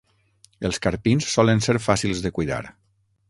Els 0.69 0.79
carpins 0.85 1.27
solen 1.35 1.61
ser 1.67 1.77
fàcils 1.89 2.25
de 2.27 2.35
cuidar. 2.39 2.61